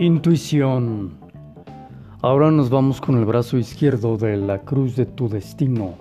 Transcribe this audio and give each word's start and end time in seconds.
Intuición. 0.00 1.18
Ahora 2.22 2.52
nos 2.52 2.70
vamos 2.70 3.00
con 3.00 3.18
el 3.18 3.24
brazo 3.24 3.58
izquierdo 3.58 4.16
de 4.16 4.36
la 4.36 4.60
cruz 4.60 4.94
de 4.94 5.06
tu 5.06 5.28
destino. 5.28 5.94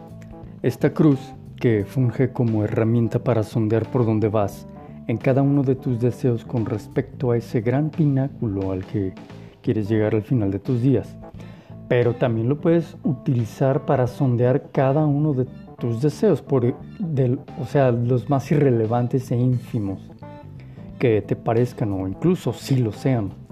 Esta 0.62 0.94
cruz, 0.94 1.18
que 1.60 1.84
funge 1.84 2.32
como 2.32 2.64
herramienta 2.64 3.24
para 3.24 3.42
sondear 3.42 3.90
por 3.90 4.06
dónde 4.06 4.30
vas 4.30 4.68
en 5.08 5.18
cada 5.18 5.42
uno 5.42 5.64
de 5.64 5.74
tus 5.74 6.00
deseos 6.00 6.46
con 6.46 6.68
respecto 6.68 7.32
a 7.32 7.38
ese 7.38 7.62
gran 7.62 7.90
pináculo 7.90 8.72
al 8.72 8.86
que 8.86 9.16
quieres 9.64 9.90
llegar 9.90 10.14
al 10.14 10.22
final 10.22 10.52
de 10.52 10.60
tus 10.60 10.84
días. 10.84 11.18
Pero 11.90 12.14
también 12.14 12.50
lo 12.50 12.62
puedes 12.62 12.98
utilizar 13.04 13.88
para 13.88 14.06
sondear 14.06 14.70
cada 14.72 15.08
uno 15.08 15.34
de 15.34 15.48
tus 15.80 16.04
deseos, 16.04 16.44
por 16.44 16.76
del, 17.00 17.40
o 17.60 17.66
sea, 17.66 17.92
los 17.92 18.30
más 18.30 18.52
irrelevantes 18.52 19.32
e 19.32 19.38
ínfimos 19.38 20.00
que 21.00 21.24
te 21.24 21.36
parezcan 21.36 21.92
o 21.94 22.08
incluso 22.08 22.54
si 22.54 22.76
lo 22.76 22.92
sean. 22.92 23.47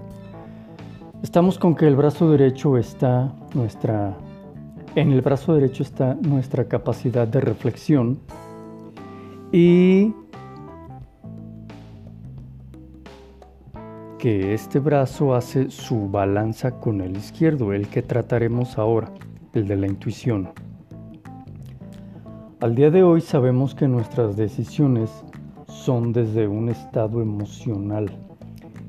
Estamos 1.22 1.58
con 1.58 1.74
que 1.74 1.86
el 1.86 1.96
brazo 1.96 2.30
derecho 2.30 2.76
está 2.76 3.32
nuestra 3.54 4.16
en 4.96 5.12
el 5.12 5.20
brazo 5.20 5.54
derecho 5.54 5.82
está 5.82 6.14
nuestra 6.14 6.68
capacidad 6.68 7.28
de 7.28 7.40
reflexión 7.40 8.18
y 9.52 10.14
que 14.18 14.54
este 14.54 14.78
brazo 14.78 15.34
hace 15.34 15.70
su 15.70 16.08
balanza 16.08 16.80
con 16.80 17.02
el 17.02 17.14
izquierdo, 17.14 17.74
el 17.74 17.88
que 17.88 18.00
trataremos 18.00 18.78
ahora, 18.78 19.12
el 19.52 19.68
de 19.68 19.76
la 19.76 19.86
intuición. 19.86 20.48
Al 22.60 22.74
día 22.74 22.90
de 22.90 23.02
hoy 23.02 23.20
sabemos 23.20 23.74
que 23.74 23.86
nuestras 23.86 24.34
decisiones 24.34 25.10
son 25.66 26.14
desde 26.14 26.48
un 26.48 26.70
estado 26.70 27.20
emocional 27.20 28.10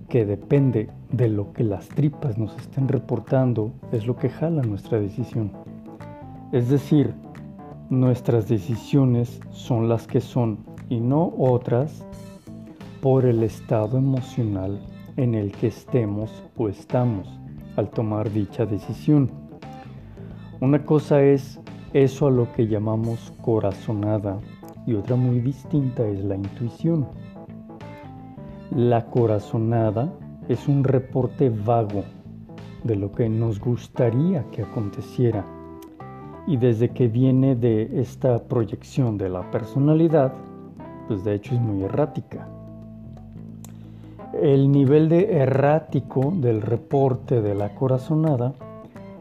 que 0.10 0.26
depende 0.26 0.90
de 1.12 1.30
lo 1.30 1.52
que 1.54 1.64
las 1.64 1.88
tripas 1.90 2.38
nos 2.38 2.56
estén 2.58 2.88
reportando, 2.88 3.74
es 3.92 4.08
lo 4.08 4.16
que 4.16 4.30
jala 4.30 4.62
nuestra 4.62 5.00
decisión. 5.00 5.52
Es 6.52 6.70
decir, 6.70 7.14
nuestras 7.90 8.48
decisiones 8.48 9.40
son 9.52 9.90
las 9.90 10.08
que 10.08 10.22
son 10.22 10.60
y 10.90 11.00
no 11.00 11.34
otras 11.38 12.06
por 13.02 13.26
el 13.26 13.44
estado 13.44 13.98
emocional 13.98 14.80
en 15.18 15.36
el 15.36 15.52
que 15.52 15.68
estemos 15.68 16.44
o 16.58 16.70
estamos 16.70 17.28
al 17.76 17.90
tomar 17.90 18.32
dicha 18.32 18.66
decisión. 18.66 19.30
Una 20.60 20.84
cosa 20.84 21.22
es 21.22 21.60
eso 21.94 22.28
a 22.28 22.32
lo 22.32 22.52
que 22.54 22.68
llamamos 22.68 23.34
corazonada 23.42 24.40
y 24.86 24.94
otra 24.96 25.16
muy 25.16 25.40
distinta 25.40 26.08
es 26.08 26.24
la 26.24 26.36
intuición. 26.36 27.08
La 28.76 29.06
corazonada 29.06 30.14
es 30.50 30.68
un 30.68 30.84
reporte 30.84 31.50
vago 31.50 32.04
de 32.84 32.98
lo 32.98 33.14
que 33.14 33.30
nos 33.30 33.62
gustaría 33.62 34.44
que 34.52 34.64
aconteciera 34.64 35.46
y 36.48 36.58
desde 36.58 36.90
que 36.90 37.08
viene 37.08 37.56
de 37.56 38.02
esta 38.02 38.44
proyección 38.44 39.18
de 39.18 39.30
la 39.30 39.50
personalidad, 39.52 40.34
pues 41.08 41.24
de 41.24 41.36
hecho 41.36 41.56
es 41.56 41.62
muy 41.62 41.84
errática. 41.84 42.48
El 44.34 44.70
nivel 44.70 45.08
de 45.08 45.38
errático 45.38 46.34
del 46.36 46.62
reporte 46.62 47.42
de 47.42 47.56
la 47.56 47.74
corazonada 47.74 48.54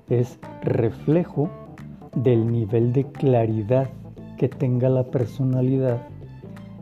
es 0.09 0.41
reflejo 0.63 1.49
del 2.17 2.51
nivel 2.51 2.93
de 2.93 3.05
claridad 3.05 3.89
que 4.37 4.49
tenga 4.49 4.89
la 4.89 5.05
personalidad 5.05 6.03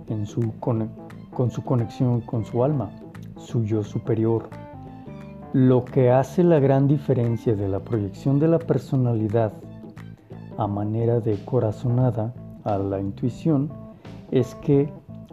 en 0.08 0.26
su 0.26 0.40
con 1.34 1.50
su 1.50 1.62
conexión 1.62 2.20
con 2.22 2.44
su 2.44 2.64
alma, 2.64 2.90
su 3.36 3.64
yo 3.64 3.82
superior. 3.82 4.48
Lo 5.52 5.84
que 5.84 6.10
hace 6.10 6.42
la 6.42 6.58
gran 6.58 6.88
diferencia 6.88 7.54
de 7.54 7.68
la 7.68 7.80
proyección 7.80 8.38
de 8.38 8.48
la 8.48 8.58
personalidad 8.58 9.52
a 10.56 10.66
manera 10.66 11.20
de 11.20 11.36
corazonada 11.44 12.32
a 12.64 12.78
la 12.78 13.00
intuición 13.00 13.70
es 14.30 14.54
que 14.56 14.88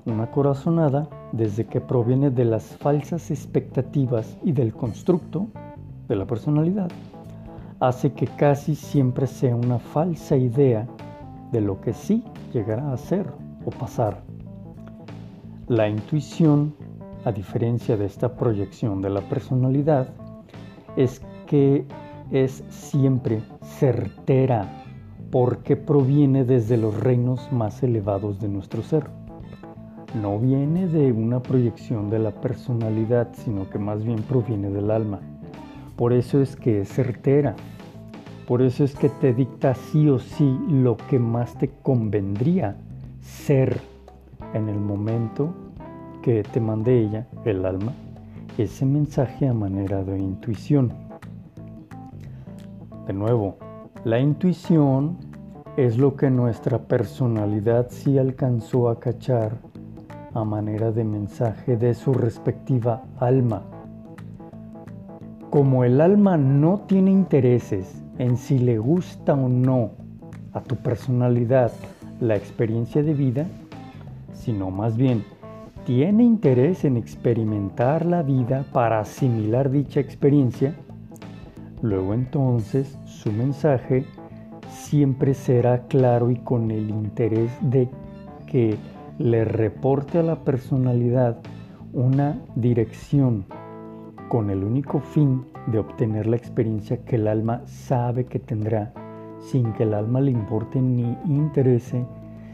una 0.06 0.32
corazonada, 0.32 1.08
desde 1.32 1.66
que 1.66 1.80
proviene 1.80 2.32
de 2.32 2.46
las 2.46 2.64
falsas 2.78 3.30
expectativas 3.30 4.38
y 4.44 4.52
del 4.52 4.74
constructo 4.74 5.48
de 6.08 6.16
la 6.16 6.26
personalidad, 6.26 6.90
hace 7.80 8.12
que 8.14 8.28
casi 8.28 8.76
siempre 8.76 9.28
sea 9.28 9.56
una 9.56 9.80
falsa 9.80 10.36
idea 10.36 10.88
de 11.52 11.62
lo 11.62 11.80
que 11.82 11.94
sí 11.94 12.24
llegará 12.54 12.92
a 12.92 12.98
ser 12.98 13.32
o 13.66 13.70
pasar. 13.70 14.24
La 15.72 15.88
intuición, 15.88 16.76
a 17.24 17.32
diferencia 17.32 17.96
de 17.96 18.06
esta 18.06 18.36
proyección 18.36 19.02
de 19.02 19.10
la 19.10 19.22
personalidad, 19.22 20.10
es 20.98 21.22
que 21.48 21.86
es 22.30 22.66
siempre 22.68 23.42
certera 23.80 24.84
porque 25.32 25.78
proviene 25.78 26.44
desde 26.44 26.76
los 26.76 27.00
reinos 27.00 27.50
más 27.54 27.84
elevados 27.84 28.42
de 28.42 28.50
nuestro 28.50 28.84
ser. 28.84 29.06
No 30.22 30.40
viene 30.40 30.90
de 30.90 31.14
una 31.14 31.42
proyección 31.42 32.10
de 32.10 32.20
la 32.20 32.32
personalidad, 32.32 33.30
sino 33.32 33.70
que 33.70 33.80
más 33.80 34.04
bien 34.04 34.24
proviene 34.24 34.70
del 34.72 34.92
alma. 34.92 35.22
Por 35.96 36.12
eso 36.12 36.42
es 36.42 36.58
que 36.58 36.82
es 36.82 36.90
certera. 36.90 37.56
Por 38.46 38.62
eso 38.62 38.84
es 38.84 38.94
que 38.94 39.08
te 39.08 39.34
dicta 39.34 39.74
sí 39.74 40.10
o 40.10 40.20
sí 40.20 40.54
lo 40.68 40.98
que 40.98 41.18
más 41.18 41.58
te 41.58 41.70
convendría 41.82 42.76
ser 43.22 43.80
en 44.54 44.68
el 44.68 44.78
momento 44.78 45.54
que 46.22 46.44
te 46.44 46.60
mande 46.60 47.00
ella, 47.00 47.28
el 47.46 47.66
alma, 47.66 47.94
ese 48.58 48.86
mensaje 48.86 49.48
a 49.48 49.54
manera 49.54 50.04
de 50.04 50.18
intuición. 50.18 50.92
De 53.08 53.14
nuevo, 53.14 53.58
la 54.04 54.20
intuición 54.20 55.18
es 55.78 55.98
lo 55.98 56.16
que 56.16 56.30
nuestra 56.30 56.80
personalidad 56.80 57.88
sí 57.90 58.18
alcanzó 58.18 58.90
a 58.90 59.00
cachar 59.00 59.58
a 60.34 60.44
manera 60.44 60.92
de 60.92 61.04
mensaje 61.04 61.78
de 61.78 61.94
su 61.94 62.14
respectiva 62.14 63.04
alma. 63.20 63.64
Como 65.50 65.84
el 65.84 66.00
alma 66.00 66.38
no 66.38 66.82
tiene 66.88 67.12
intereses 67.12 68.04
en 68.18 68.38
si 68.38 68.60
le 68.60 68.78
gusta 68.78 69.34
o 69.34 69.50
no 69.50 69.92
a 70.54 70.62
tu 70.62 70.76
personalidad 70.76 71.72
la 72.20 72.36
experiencia 72.36 73.02
de 73.04 73.14
vida, 73.14 73.48
sino 74.34 74.72
más 74.72 74.96
bien 74.96 75.24
tiene 75.86 76.24
interés 76.24 76.86
en 76.86 76.98
experimentar 76.98 78.06
la 78.06 78.22
vida 78.22 78.66
para 78.72 79.00
asimilar 79.00 79.72
dicha 79.72 80.00
experiencia, 80.00 80.76
luego 81.82 82.14
entonces 82.14 82.98
su 83.06 83.32
mensaje 83.32 84.06
siempre 84.70 85.34
será 85.34 85.88
claro 85.88 86.30
y 86.30 86.38
con 86.38 86.72
el 86.72 86.90
interés 86.90 87.52
de 87.62 87.90
que 88.46 88.78
le 89.18 89.46
reporte 89.46 90.20
a 90.20 90.24
la 90.24 90.44
personalidad 90.44 91.40
una 91.94 92.40
dirección 92.56 93.46
con 94.30 94.50
el 94.50 94.64
único 94.64 95.00
fin 95.00 95.46
de 95.68 95.80
obtener 95.80 96.28
la 96.28 96.38
experiencia 96.38 97.04
que 97.04 97.18
el 97.18 97.28
alma 97.28 97.62
sabe 97.66 98.26
que 98.26 98.40
tendrá 98.40 98.94
sin 99.40 99.74
que 99.74 99.84
el 99.84 99.94
alma 99.94 100.22
le 100.22 100.32
importe 100.32 100.82
ni 100.82 101.18
interese 101.26 102.06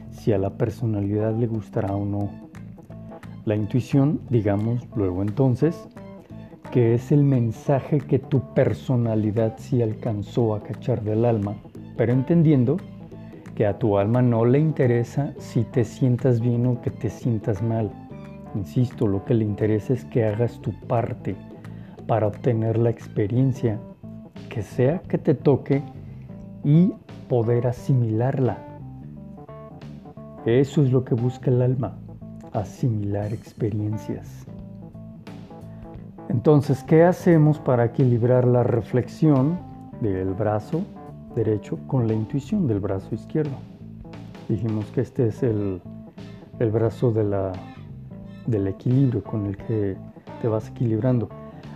si 0.09 0.31
a 0.31 0.37
la 0.37 0.57
personalidad 0.57 1.35
le 1.35 1.47
gustará 1.47 1.95
o 1.95 2.05
no. 2.05 2.46
La 3.47 3.55
intuición, 3.55 4.19
digamos 4.29 4.85
luego 4.93 5.21
entonces, 5.21 5.87
que 6.69 6.93
es 6.93 7.13
el 7.13 7.23
mensaje 7.23 7.99
que 7.99 8.19
tu 8.19 8.53
personalidad 8.53 9.53
sí 9.55 9.81
alcanzó 9.81 10.53
a 10.53 10.61
cachar 10.61 11.01
del 11.01 11.23
alma, 11.23 11.55
pero 11.95 12.11
entendiendo 12.11 12.75
que 13.55 13.65
a 13.65 13.79
tu 13.79 13.97
alma 13.97 14.21
no 14.21 14.43
le 14.43 14.59
interesa 14.59 15.33
si 15.37 15.63
te 15.63 15.85
sientas 15.85 16.41
bien 16.41 16.65
o 16.65 16.81
que 16.81 16.91
te 16.91 17.09
sientas 17.09 17.63
mal. 17.63 17.89
Insisto, 18.53 19.07
lo 19.07 19.23
que 19.23 19.33
le 19.33 19.45
interesa 19.45 19.93
es 19.93 20.03
que 20.03 20.25
hagas 20.25 20.59
tu 20.59 20.73
parte 20.85 21.37
para 22.05 22.27
obtener 22.27 22.77
la 22.77 22.89
experiencia 22.89 23.79
que 24.49 24.61
sea 24.61 24.99
que 25.03 25.17
te 25.17 25.35
toque 25.35 25.81
y 26.65 26.91
poder 27.29 27.67
asimilarla 27.67 28.67
eso 30.47 30.81
es 30.81 30.93
lo 30.93 31.03
que 31.03 31.13
busca 31.13 31.51
el 31.51 31.61
alma, 31.61 31.97
asimilar 32.57 33.33
experiencias. 33.33 34.45
Entonces, 36.29 36.83
¿qué 36.83 37.03
hacemos 37.03 37.59
para 37.59 37.85
equilibrar 37.85 38.45
la 38.45 38.63
reflexión 38.63 39.59
del 40.01 40.33
brazo 40.33 40.83
derecho 41.35 41.79
con 41.87 42.07
la 42.07 42.13
intuición 42.13 42.67
del 42.67 42.79
brazo 42.79 43.15
izquierdo? 43.15 43.55
Dijimos 44.49 44.85
que 44.87 45.01
este 45.01 45.27
es 45.27 45.43
el, 45.43 45.81
brazo 46.71 47.11
del 47.11 48.67
equilibrio 48.67 49.23
con 49.23 49.45
el 49.45 49.57
que 49.57 49.95
te 50.41 50.47
vas 50.47 50.69
equilibrando. 50.69 51.29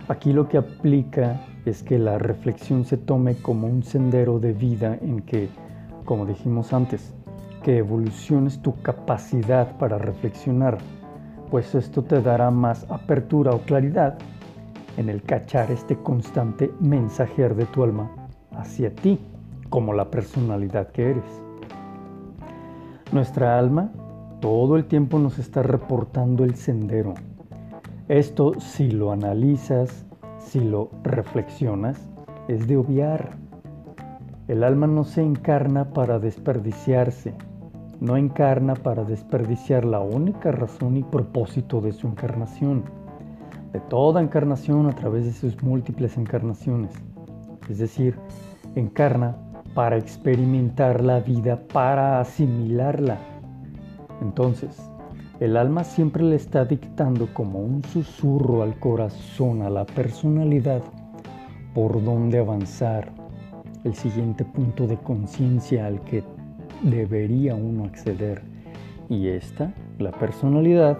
Aquí 0.08 0.32
lo 0.32 0.48
que 0.48 0.58
aplica 0.58 1.40
es 1.64 1.82
que 1.82 1.98
la 1.98 2.18
reflexión 2.18 2.84
se 2.84 2.96
tome 2.96 3.36
como 3.36 3.68
un 3.68 3.82
sendero 3.82 4.38
de 4.38 4.52
vida 4.52 4.98
en 5.00 5.20
que, 5.20 5.48
como 6.04 6.26
dijimos 6.26 6.72
antes, 6.72 7.14
que 7.62 7.78
evoluciones 7.78 8.60
tu 8.60 8.80
capacidad 8.82 9.76
para 9.78 9.98
reflexionar, 9.98 10.78
pues 11.50 11.74
esto 11.74 12.02
te 12.02 12.20
dará 12.20 12.50
más 12.50 12.86
apertura 12.90 13.52
o 13.52 13.60
claridad 13.60 14.18
en 14.96 15.08
el 15.08 15.22
cachar 15.22 15.70
este 15.70 15.96
constante 15.96 16.70
mensajer 16.80 17.54
de 17.54 17.66
tu 17.66 17.82
alma 17.82 18.10
hacia 18.52 18.94
ti, 18.94 19.18
como 19.70 19.94
la 19.94 20.10
personalidad 20.10 20.88
que 20.88 21.10
eres. 21.10 21.42
Nuestra 23.12 23.58
alma 23.58 23.90
todo 24.40 24.76
el 24.76 24.86
tiempo 24.86 25.18
nos 25.18 25.38
está 25.38 25.62
reportando 25.62 26.44
el 26.44 26.56
sendero. 26.56 27.14
Esto 28.08 28.58
si 28.58 28.90
lo 28.90 29.12
analizas, 29.12 30.04
si 30.38 30.60
lo 30.60 30.90
reflexionas, 31.04 32.10
es 32.48 32.66
de 32.66 32.76
obviar. 32.76 33.36
El 34.48 34.64
alma 34.64 34.86
no 34.86 35.04
se 35.04 35.22
encarna 35.22 35.90
para 35.90 36.18
desperdiciarse, 36.18 37.34
no 38.02 38.16
encarna 38.16 38.74
para 38.74 39.04
desperdiciar 39.04 39.84
la 39.84 40.00
única 40.00 40.50
razón 40.50 40.96
y 40.96 41.04
propósito 41.04 41.80
de 41.80 41.92
su 41.92 42.08
encarnación, 42.08 42.82
de 43.72 43.78
toda 43.78 44.20
encarnación 44.20 44.88
a 44.88 44.92
través 44.92 45.24
de 45.24 45.32
sus 45.32 45.62
múltiples 45.62 46.16
encarnaciones. 46.16 46.92
Es 47.70 47.78
decir, 47.78 48.18
encarna 48.74 49.36
para 49.72 49.98
experimentar 49.98 51.04
la 51.04 51.20
vida, 51.20 51.62
para 51.72 52.18
asimilarla. 52.18 53.18
Entonces, 54.20 54.82
el 55.38 55.56
alma 55.56 55.84
siempre 55.84 56.24
le 56.24 56.34
está 56.34 56.64
dictando 56.64 57.32
como 57.32 57.60
un 57.60 57.84
susurro 57.84 58.64
al 58.64 58.80
corazón, 58.80 59.62
a 59.62 59.70
la 59.70 59.86
personalidad, 59.86 60.82
por 61.72 62.02
dónde 62.02 62.40
avanzar, 62.40 63.12
el 63.84 63.94
siguiente 63.94 64.44
punto 64.44 64.88
de 64.88 64.96
conciencia 64.96 65.86
al 65.86 66.00
que 66.02 66.24
debería 66.82 67.54
uno 67.54 67.84
acceder. 67.84 68.42
Y 69.08 69.28
esta, 69.28 69.72
la 69.98 70.10
personalidad, 70.12 70.98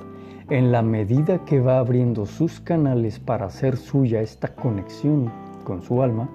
en 0.51 0.73
la 0.73 0.83
medida 0.83 1.45
que 1.45 1.61
va 1.61 1.79
abriendo 1.79 2.27
sus 2.27 2.61
canales 2.61 3.19
para 3.19 3.47
hacer 3.47 3.77
suya 3.77 4.21
esta 4.21 4.55
conexión 4.55 5.31
con 5.65 5.83
su 5.83 6.03
alma, 6.03 6.29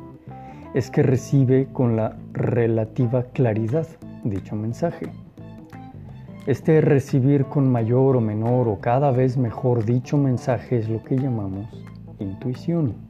es 0.73 0.89
que 0.89 1.03
recibe 1.03 1.67
con 1.73 1.95
la 1.95 2.17
relativa 2.33 3.23
claridad 3.23 3.87
dicho 4.23 4.55
mensaje. 4.55 5.07
Este 6.45 6.79
recibir 6.81 7.45
con 7.45 7.69
mayor 7.69 8.15
o 8.15 8.21
menor 8.21 8.67
o 8.67 8.79
cada 8.79 9.11
vez 9.11 9.37
mejor 9.37 9.83
dicho 9.83 10.17
mensaje 10.17 10.77
es 10.77 10.89
lo 10.89 11.03
que 11.03 11.17
llamamos 11.17 11.67
intuición. 12.19 13.06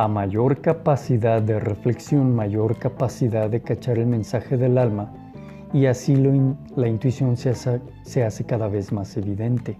A 0.00 0.08
mayor 0.08 0.62
capacidad 0.62 1.42
de 1.42 1.60
reflexión, 1.60 2.34
mayor 2.34 2.78
capacidad 2.78 3.50
de 3.50 3.60
cachar 3.60 3.98
el 3.98 4.06
mensaje 4.06 4.56
del 4.56 4.78
alma 4.78 5.12
y 5.74 5.84
así 5.84 6.16
la 6.74 6.88
intuición 6.88 7.36
se 7.36 7.52
se 7.54 8.24
hace 8.24 8.46
cada 8.46 8.68
vez 8.68 8.92
más 8.92 9.14
evidente. 9.18 9.76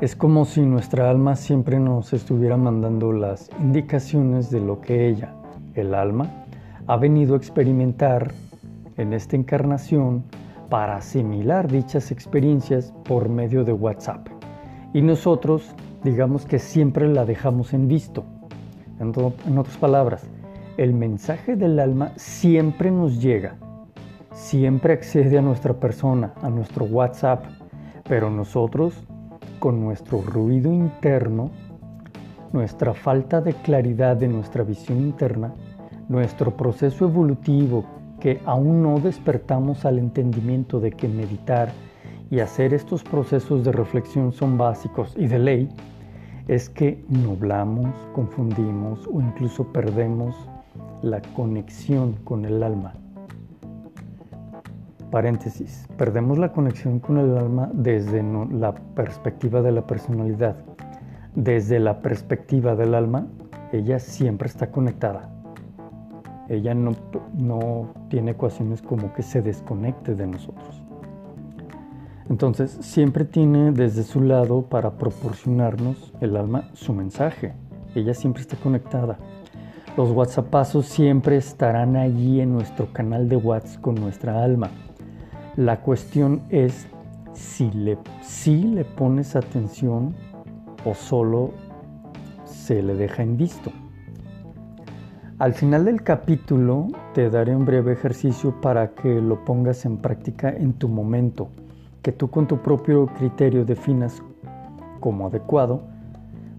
Es 0.00 0.14
como 0.14 0.44
si 0.44 0.60
nuestra 0.60 1.10
alma 1.10 1.34
siempre 1.34 1.80
nos 1.80 2.12
estuviera 2.12 2.56
mandando 2.56 3.12
las 3.12 3.50
indicaciones 3.58 4.48
de 4.52 4.60
lo 4.60 4.80
que 4.80 5.08
ella, 5.08 5.34
el 5.74 5.96
alma, 5.96 6.30
ha 6.86 6.96
venido 6.96 7.34
a 7.34 7.38
experimentar 7.38 8.30
en 8.96 9.12
esta 9.12 9.34
encarnación 9.34 10.22
para 10.70 10.98
asimilar 10.98 11.68
dichas 11.68 12.12
experiencias 12.12 12.94
por 13.02 13.28
medio 13.28 13.64
de 13.64 13.72
WhatsApp. 13.72 14.28
Y 14.94 15.02
nosotros, 15.02 15.74
digamos 16.04 16.46
que 16.46 16.58
siempre 16.58 17.08
la 17.08 17.24
dejamos 17.24 17.72
en 17.72 17.88
visto. 17.88 18.24
En, 18.98 19.58
otras 19.58 19.76
palabras, 19.78 20.22
el 20.76 20.94
mensaje 20.94 21.56
del 21.56 21.78
alma 21.80 22.12
siempre 22.16 22.90
nos 22.90 23.20
llega, 23.20 23.56
siempre 24.32 24.92
accede 24.92 25.38
a 25.38 25.42
nuestra 25.42 25.74
persona, 25.74 26.34
a 26.42 26.50
nuestro 26.50 26.84
WhatsApp, 26.84 27.44
pero 28.08 28.30
nosotros 28.30 28.94
con 29.58 29.80
nuestro 29.80 30.22
ruido 30.22 30.72
interno, 30.72 31.50
nuestra 32.52 32.94
falta 32.94 33.40
de 33.40 33.54
claridad 33.54 34.16
de 34.16 34.28
nuestra 34.28 34.62
visión 34.62 35.00
interna, 35.00 35.52
nuestro 36.08 36.56
proceso 36.56 37.06
evolutivo 37.06 37.84
que 38.20 38.40
aún 38.44 38.82
no 38.82 39.00
despertamos 39.00 39.84
al 39.84 39.98
entendimiento 39.98 40.78
de 40.78 40.92
que 40.92 41.08
meditar 41.08 41.72
y 42.30 42.40
hacer 42.40 42.72
estos 42.72 43.02
procesos 43.02 43.64
de 43.64 43.72
reflexión 43.72 44.32
son 44.32 44.56
básicos 44.56 45.14
y 45.16 45.26
de 45.26 45.38
ley, 45.38 45.68
es 46.48 46.68
que 46.68 47.04
nublamos, 47.08 47.94
confundimos 48.14 49.06
o 49.06 49.20
incluso 49.20 49.72
perdemos 49.72 50.34
la 51.02 51.20
conexión 51.34 52.14
con 52.24 52.44
el 52.44 52.62
alma 52.62 52.94
Paréntesis. 55.12 55.86
Perdemos 55.98 56.38
la 56.38 56.54
conexión 56.54 56.98
con 56.98 57.18
el 57.18 57.36
alma 57.36 57.70
desde 57.74 58.22
la 58.22 58.72
perspectiva 58.72 59.60
de 59.60 59.70
la 59.70 59.86
personalidad. 59.86 60.56
Desde 61.34 61.78
la 61.78 62.00
perspectiva 62.00 62.74
del 62.76 62.94
alma, 62.94 63.26
ella 63.72 63.98
siempre 63.98 64.48
está 64.48 64.70
conectada. 64.70 65.28
Ella 66.48 66.72
no, 66.72 66.92
no 67.34 67.92
tiene 68.08 68.30
ecuaciones 68.30 68.80
como 68.80 69.12
que 69.12 69.22
se 69.22 69.42
desconecte 69.42 70.14
de 70.14 70.26
nosotros. 70.26 70.81
Entonces, 72.30 72.78
siempre 72.80 73.24
tiene 73.24 73.72
desde 73.72 74.02
su 74.02 74.20
lado 74.20 74.62
para 74.62 74.92
proporcionarnos 74.92 76.12
el 76.20 76.36
alma 76.36 76.70
su 76.74 76.92
mensaje. 76.92 77.54
Ella 77.94 78.14
siempre 78.14 78.42
está 78.42 78.56
conectada. 78.56 79.18
Los 79.96 80.10
WhatsAppazos 80.10 80.86
siempre 80.86 81.36
estarán 81.36 81.96
allí 81.96 82.40
en 82.40 82.52
nuestro 82.52 82.92
canal 82.92 83.28
de 83.28 83.36
WhatsApp 83.36 83.82
con 83.82 83.94
nuestra 83.96 84.42
alma. 84.42 84.70
La 85.56 85.80
cuestión 85.80 86.42
es 86.48 86.86
si 87.34 87.70
le, 87.72 87.98
si 88.22 88.62
le 88.62 88.84
pones 88.84 89.36
atención 89.36 90.14
o 90.84 90.94
solo 90.94 91.50
se 92.44 92.82
le 92.82 92.94
deja 92.94 93.22
en 93.22 93.36
visto. 93.36 93.70
Al 95.38 95.54
final 95.54 95.84
del 95.84 96.02
capítulo 96.02 96.86
te 97.14 97.28
daré 97.28 97.54
un 97.56 97.64
breve 97.64 97.92
ejercicio 97.92 98.60
para 98.60 98.94
que 98.94 99.20
lo 99.20 99.44
pongas 99.44 99.84
en 99.84 99.96
práctica 99.96 100.50
en 100.50 100.72
tu 100.72 100.88
momento, 100.88 101.48
que 102.02 102.12
tú 102.12 102.28
con 102.28 102.46
tu 102.46 102.58
propio 102.58 103.06
criterio 103.06 103.64
definas 103.64 104.22
como 105.00 105.26
adecuado, 105.26 105.82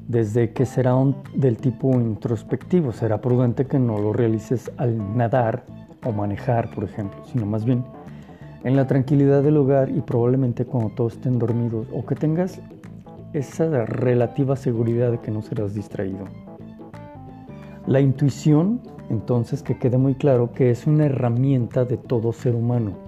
desde 0.08 0.52
que 0.52 0.66
será 0.66 0.96
un, 0.96 1.16
del 1.36 1.58
tipo 1.58 1.92
introspectivo. 1.92 2.92
Será 2.92 3.22
prudente 3.22 3.66
que 3.66 3.80
no 3.80 4.00
lo 4.00 4.14
realices 4.14 4.72
al 4.78 5.18
nadar 5.18 5.66
o 6.06 6.12
manejar, 6.12 6.74
por 6.74 6.84
ejemplo, 6.84 7.24
sino 7.26 7.46
más 7.46 7.66
bien 7.66 7.84
en 8.64 8.76
la 8.76 8.88
tranquilidad 8.88 9.44
del 9.44 9.58
hogar 9.58 9.90
y 9.90 10.02
probablemente 10.02 10.66
cuando 10.66 10.90
todos 10.92 11.14
estén 11.14 11.38
dormidos 11.38 11.88
o 11.94 12.06
que 12.06 12.16
tengas 12.16 12.62
esa 13.34 13.86
relativa 13.86 14.56
seguridad 14.56 15.12
de 15.12 15.20
que 15.20 15.32
no 15.32 15.42
serás 15.42 15.74
distraído. 15.74 16.26
La 17.88 18.00
intuición, 18.00 18.80
entonces, 19.10 19.62
que 19.64 19.78
quede 19.78 19.98
muy 19.98 20.16
claro 20.16 20.54
que 20.54 20.70
es 20.70 20.88
una 20.88 21.06
herramienta 21.06 21.84
de 21.84 21.98
todo 21.98 22.32
ser 22.32 22.56
humano. 22.56 23.03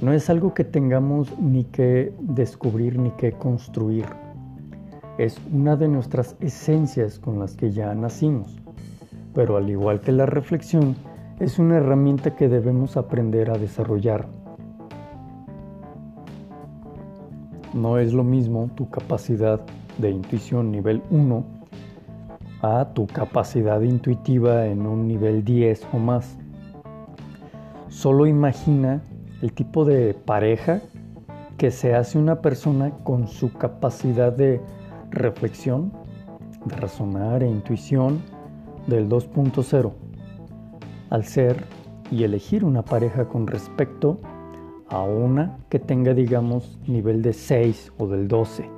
No 0.00 0.12
es 0.12 0.30
algo 0.30 0.54
que 0.54 0.64
tengamos 0.64 1.38
ni 1.38 1.64
que 1.64 2.12
descubrir 2.20 2.98
ni 2.98 3.10
que 3.12 3.32
construir. 3.32 4.06
Es 5.18 5.38
una 5.52 5.76
de 5.76 5.88
nuestras 5.88 6.36
esencias 6.40 7.18
con 7.18 7.38
las 7.38 7.54
que 7.54 7.70
ya 7.70 7.94
nacimos. 7.94 8.56
Pero 9.34 9.56
al 9.56 9.68
igual 9.68 10.00
que 10.00 10.12
la 10.12 10.26
reflexión, 10.26 10.96
es 11.38 11.58
una 11.58 11.76
herramienta 11.76 12.34
que 12.36 12.48
debemos 12.48 12.96
aprender 12.96 13.50
a 13.50 13.58
desarrollar 13.58 14.26
No 17.72 17.98
es 17.98 18.12
lo 18.12 18.24
mismo 18.24 18.68
tu 18.74 18.90
capacidad 18.90 19.60
de 19.98 20.10
intuición 20.10 20.72
nivel 20.72 21.02
1 21.10 21.44
a 22.62 22.88
tu 22.92 23.06
capacidad 23.06 23.80
intuitiva 23.80 24.66
en 24.66 24.86
un 24.86 25.06
nivel 25.06 25.44
10 25.44 25.86
o 25.92 25.98
más. 25.98 26.36
Solo 27.88 28.26
imagina 28.26 29.02
el 29.42 29.52
tipo 29.52 29.84
de 29.84 30.14
pareja 30.14 30.80
que 31.56 31.70
se 31.70 31.94
hace 31.94 32.18
una 32.18 32.40
persona 32.40 32.90
con 33.04 33.28
su 33.28 33.52
capacidad 33.52 34.32
de 34.32 34.60
reflexión, 35.10 35.92
de 36.64 36.76
razonar 36.76 37.42
e 37.42 37.48
intuición 37.48 38.20
del 38.86 39.08
2.0 39.08 39.92
al 41.10 41.24
ser 41.24 41.64
y 42.10 42.24
elegir 42.24 42.64
una 42.64 42.82
pareja 42.82 43.26
con 43.28 43.46
respecto 43.46 44.18
a 44.88 45.02
una 45.02 45.58
que 45.68 45.78
tenga, 45.78 46.14
digamos, 46.14 46.78
nivel 46.86 47.22
de 47.22 47.32
6 47.32 47.92
o 47.98 48.08
del 48.08 48.26
12. 48.26 48.68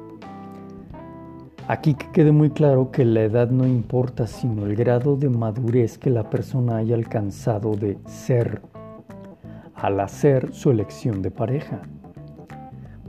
Aquí 1.69 1.95
que 1.95 2.11
quede 2.12 2.33
muy 2.33 2.50
claro 2.50 2.90
que 2.90 3.04
la 3.04 3.23
edad 3.23 3.50
no 3.50 3.66
importa, 3.66 4.26
sino 4.26 4.66
el 4.66 4.75
grado 4.75 5.16
de 5.16 5.31
madurez 5.31 5.97
que 5.97 6.11
la 6.11 6.28
persona 6.28 6.78
haya 6.78 6.97
alcanzado 6.97 7.76
de 7.76 7.99
ser 8.04 8.61
al 9.83 9.99
hacer 9.99 10.55
su 10.55 10.71
elección 10.71 11.23
de 11.23 11.33
pareja. 11.33 11.83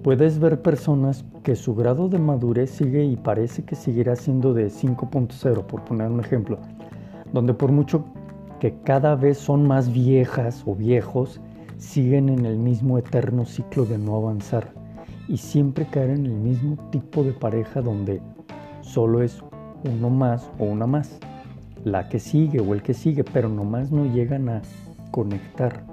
Puedes 0.01 0.39
ver 0.39 0.63
personas 0.63 1.24
que 1.44 1.56
su 1.56 1.75
grado 1.75 2.10
de 2.10 2.18
madurez 2.18 2.72
sigue 2.72 3.06
y 3.06 3.15
parece 3.15 3.63
que 3.63 3.75
seguirá 3.75 4.15
siendo 4.15 4.56
de 4.56 4.68
5.0, 4.68 5.65
por 5.68 5.86
poner 5.86 6.10
un 6.10 6.20
ejemplo, 6.20 6.58
donde 7.32 7.53
por 7.53 7.72
mucho 7.72 8.06
que 8.60 8.74
cada 8.84 9.15
vez 9.15 9.38
son 9.38 9.68
más 9.68 9.94
viejas 9.94 10.63
o 10.65 10.74
viejos, 10.74 11.39
siguen 11.77 12.27
en 12.27 12.44
el 12.46 12.58
mismo 12.58 12.98
eterno 12.98 13.46
ciclo 13.46 13.86
de 13.86 14.00
no 14.00 14.15
avanzar 14.15 14.74
y 15.27 15.38
siempre 15.38 15.86
caer 15.86 16.10
en 16.10 16.25
el 16.25 16.34
mismo 16.34 16.77
tipo 16.89 17.24
de 17.24 17.34
pareja 17.34 17.82
donde 17.82 18.20
solo 18.82 19.22
es 19.22 19.44
uno 19.86 20.10
más 20.10 20.50
o 20.58 20.65
una 20.65 20.88
más, 20.88 21.20
la 21.84 22.10
que 22.10 22.18
sigue 22.18 22.62
o 22.62 22.74
el 22.74 22.82
que 22.82 22.96
sigue, 22.96 23.24
pero 23.24 23.48
nomás 23.48 23.92
no 23.92 24.06
llegan 24.06 24.50
a 24.50 24.63
conectar. 25.12 25.93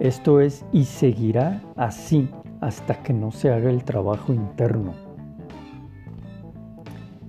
Esto 0.00 0.40
es 0.40 0.64
y 0.72 0.84
seguirá 0.84 1.60
así 1.76 2.30
hasta 2.62 3.02
que 3.02 3.12
no 3.12 3.30
se 3.30 3.52
haga 3.52 3.68
el 3.68 3.84
trabajo 3.84 4.32
interno. 4.32 4.94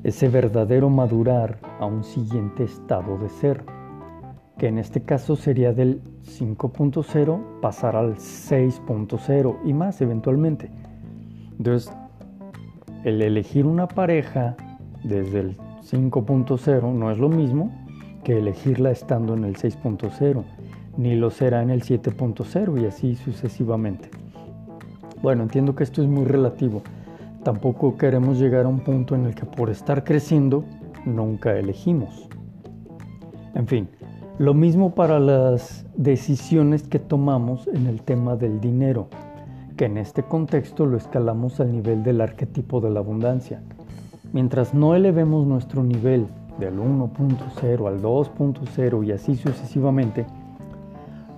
Ese 0.03 0.29
verdadero 0.29 0.89
madurar 0.89 1.59
a 1.81 1.85
un 1.85 2.05
siguiente 2.05 2.63
estado 2.63 3.17
de 3.17 3.27
ser, 3.27 3.65
que 4.57 4.67
en 4.67 4.77
este 4.77 5.01
caso 5.01 5.35
sería 5.35 5.73
del 5.73 6.01
5.0 6.23 7.59
pasar 7.59 7.97
al 7.97 8.15
6.0 8.15 9.57
y 9.65 9.73
más 9.73 9.99
eventualmente. 9.99 10.71
Entonces, 11.57 11.93
el 13.03 13.21
elegir 13.21 13.65
una 13.65 13.89
pareja 13.89 14.55
desde 15.03 15.39
el 15.41 15.57
5.0 15.81 16.93
no 16.93 17.11
es 17.11 17.17
lo 17.17 17.27
mismo 17.27 17.69
que 18.23 18.39
elegirla 18.39 18.91
estando 18.91 19.33
en 19.33 19.43
el 19.43 19.57
6.0, 19.57 20.43
ni 21.01 21.15
lo 21.15 21.31
será 21.31 21.63
en 21.63 21.71
el 21.71 21.81
7.0 21.81 22.79
y 22.79 22.85
así 22.85 23.15
sucesivamente. 23.15 24.09
Bueno, 25.23 25.43
entiendo 25.43 25.75
que 25.75 25.83
esto 25.83 26.03
es 26.03 26.07
muy 26.07 26.25
relativo. 26.25 26.83
Tampoco 27.43 27.97
queremos 27.97 28.39
llegar 28.39 28.65
a 28.65 28.67
un 28.67 28.81
punto 28.81 29.15
en 29.15 29.25
el 29.25 29.33
que 29.33 29.45
por 29.45 29.71
estar 29.71 30.03
creciendo 30.03 30.63
nunca 31.05 31.57
elegimos. 31.57 32.29
En 33.55 33.65
fin, 33.65 33.89
lo 34.37 34.53
mismo 34.53 34.93
para 34.93 35.19
las 35.19 35.85
decisiones 35.95 36.83
que 36.83 36.99
tomamos 36.99 37.67
en 37.67 37.87
el 37.87 38.03
tema 38.03 38.35
del 38.35 38.61
dinero, 38.61 39.07
que 39.77 39.85
en 39.85 39.97
este 39.97 40.21
contexto 40.21 40.85
lo 40.85 40.97
escalamos 40.97 41.59
al 41.59 41.71
nivel 41.71 42.03
del 42.03 42.21
arquetipo 42.21 42.79
de 42.79 42.91
la 42.91 42.99
abundancia. 42.99 43.63
Mientras 44.33 44.75
no 44.75 44.93
elevemos 44.93 45.47
nuestro 45.47 45.83
nivel 45.83 46.27
del 46.59 46.77
1.0 46.77 47.87
al 47.87 48.01
2.0 48.01 49.05
y 49.05 49.11
así 49.11 49.35
sucesivamente, 49.35 50.25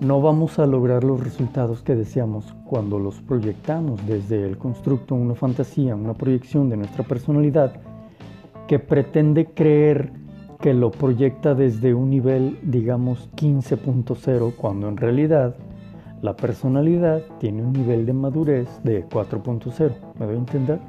no 0.04 0.20
vamos 0.20 0.58
a 0.58 0.66
lograr 0.66 1.02
los 1.02 1.24
resultados 1.24 1.82
que 1.82 1.94
deseamos 1.94 2.54
cuando 2.66 2.98
los 2.98 3.22
proyectamos 3.22 4.06
desde 4.06 4.44
el 4.44 4.58
constructo, 4.58 5.14
una 5.14 5.34
fantasía, 5.34 5.96
una 5.96 6.12
proyección 6.12 6.68
de 6.68 6.76
nuestra 6.76 7.04
personalidad 7.04 7.72
que 8.68 8.78
pretende 8.78 9.46
creer 9.46 10.12
que 10.60 10.74
lo 10.74 10.90
proyecta 10.90 11.54
desde 11.54 11.94
un 11.94 12.10
nivel, 12.10 12.58
digamos, 12.62 13.30
15.0, 13.36 14.54
cuando 14.56 14.88
en 14.88 14.98
realidad 14.98 15.56
la 16.20 16.36
personalidad 16.36 17.22
tiene 17.38 17.62
un 17.62 17.72
nivel 17.72 18.04
de 18.04 18.12
madurez 18.12 18.68
de 18.82 19.06
4.0. 19.08 19.92
¿Me 20.18 20.26
doy 20.26 20.34
a 20.34 20.38
entender? 20.38 20.80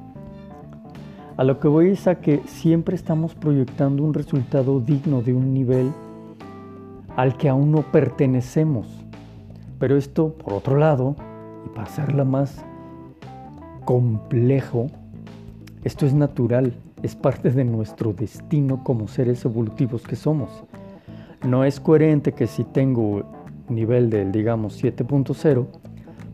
A 1.38 1.44
lo 1.46 1.60
que 1.60 1.70
voy 1.70 1.90
es 1.90 2.08
a 2.08 2.16
que 2.16 2.42
siempre 2.48 2.96
estamos 2.96 3.34
proyectando 3.34 4.04
un 4.04 4.14
resultado 4.14 4.82
digno 4.82 5.22
de 5.22 5.34
un 5.34 5.54
nivel 5.54 5.92
al 7.16 7.38
que 7.38 7.48
aún 7.48 7.72
no 7.72 7.82
pertenecemos. 7.82 9.05
Pero 9.80 9.98
esto, 9.98 10.34
por 10.34 10.54
otro 10.54 10.78
lado, 10.78 11.16
y 11.66 11.70
para 11.70 11.84
hacerla 11.84 12.24
más 12.24 12.64
complejo, 13.84 14.88
esto 15.84 16.06
es 16.06 16.14
natural, 16.14 16.74
es 17.04 17.16
parte 17.16 17.52
de 17.52 17.66
nuestro 17.66 18.14
destino 18.14 18.84
como 18.84 19.08
seres 19.08 19.46
evolutivos 19.46 20.04
que 20.04 20.16
somos. 20.16 20.50
No 21.46 21.64
es 21.64 21.80
coherente 21.80 22.32
que 22.32 22.48
si 22.48 22.64
tengo 22.64 23.24
nivel 23.70 24.10
del, 24.10 24.32
digamos, 24.32 24.82
7.0, 24.84 25.68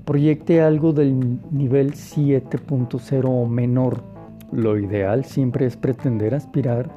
proyecte 0.05 0.61
algo 0.61 0.93
del 0.93 1.39
nivel 1.51 1.93
7.0 1.93 3.25
o 3.25 3.45
menor. 3.47 4.03
Lo 4.51 4.77
ideal 4.77 5.25
siempre 5.25 5.65
es 5.65 5.77
pretender 5.77 6.35
aspirar 6.35 6.89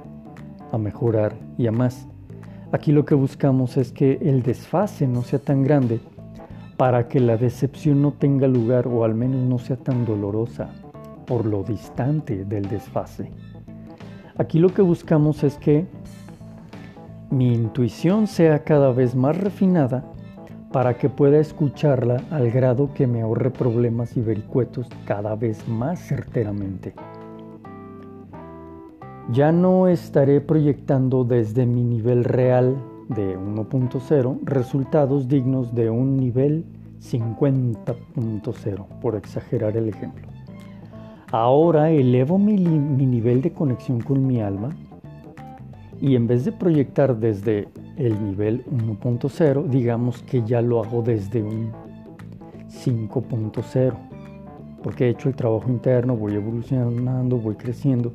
a 0.73 0.79
mejorar 0.79 1.35
y 1.57 1.67
a 1.67 1.73
más. 1.73 2.07
Aquí 2.73 2.93
lo 2.93 3.05
que 3.05 3.15
buscamos 3.15 3.77
es 3.77 3.93
que 3.93 4.19
el 4.23 4.43
desfase 4.43 5.07
no 5.07 5.23
sea 5.23 5.39
tan 5.39 5.63
grande 5.63 6.01
para 6.77 7.09
que 7.09 7.21
la 7.21 7.37
decepción 7.37 8.03
no 8.03 8.13
tenga 8.13 8.49
lugar 8.49 8.87
o 8.89 9.05
al 9.05 9.15
menos 9.15 9.43
no 9.43 9.59
sea 9.59 9.77
tan 9.77 10.05
dolorosa 10.05 10.71
por 11.27 11.47
lo 11.47 11.63
distante 11.63 12.45
del 12.45 12.69
desfase. 12.69 13.31
Aquí 14.37 14.59
lo 14.59 14.69
que 14.71 14.83
buscamos 14.83 15.45
es 15.45 15.57
que 15.59 15.87
mi 17.31 17.55
intuición 17.55 18.27
sea 18.27 18.65
cada 18.65 18.93
vez 18.93 19.15
más 19.15 19.37
refinada 19.39 20.05
para 20.73 20.99
que 20.99 21.09
pueda 21.09 21.39
escucharla 21.39 22.21
al 22.31 22.51
grado 22.51 22.93
que 22.95 23.07
me 23.07 23.23
ahorre 23.23 23.51
problemas 23.51 24.17
y 24.17 24.21
vericuetos 24.21 24.89
cada 25.05 25.37
vez 25.37 25.69
más 25.69 26.01
certeramente. 26.01 26.95
Ya 29.31 29.53
no 29.53 29.89
estaré 29.89 30.41
proyectando 30.41 31.25
desde 31.25 31.65
mi 31.65 31.83
nivel 31.83 32.25
real 32.25 32.77
de 33.15 33.39
1.0 33.39 34.39
resultados 34.45 35.29
dignos 35.29 35.75
de 35.75 35.91
un 35.91 36.17
nivel 36.17 36.65
50.0, 37.01 38.87
por 39.01 39.17
exagerar 39.17 39.77
el 39.77 39.89
ejemplo. 39.89 40.27
Ahora 41.31 41.91
elevo 41.91 42.39
mi, 42.39 42.57
mi, 42.59 43.07
nivel 43.07 43.43
de 43.43 43.53
conexión 43.53 44.01
con 44.01 44.27
mi 44.27 44.41
alma 44.41 44.71
y 46.01 46.15
en 46.17 46.27
vez 46.27 46.45
de 46.45 46.53
proyectar 46.53 47.17
desde 47.17 47.69
el 47.97 48.23
nivel 48.25 48.65
1.0, 48.67 49.69
digamos 49.69 50.23
que 50.23 50.43
ya 50.45 50.61
lo 50.61 50.83
hago 50.83 51.03
desde 51.03 51.43
un 51.43 51.73
5.0, 52.69 53.95
porque 54.83 55.07
he 55.07 55.11
hecho 55.11 55.29
el 55.29 55.35
trabajo 55.35 55.71
interno, 55.71 56.17
voy 56.17 56.35
evolucionando, 56.35 57.39
voy 57.39 57.55
creciendo 57.55 58.13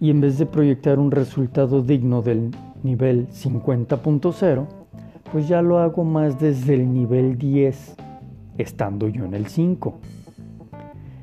y 0.00 0.10
en 0.10 0.20
vez 0.20 0.38
de 0.38 0.46
proyectar 0.46 0.98
un 0.98 1.10
resultado 1.10 1.82
digno 1.82 2.20
del 2.20 2.50
nivel 2.84 3.28
50.0, 3.28 4.66
pues 5.32 5.48
ya 5.48 5.62
lo 5.62 5.78
hago 5.78 6.04
más 6.04 6.38
desde 6.38 6.74
el 6.74 6.92
nivel 6.92 7.36
10, 7.38 7.96
estando 8.58 9.08
yo 9.08 9.24
en 9.24 9.34
el 9.34 9.46
5. 9.46 9.94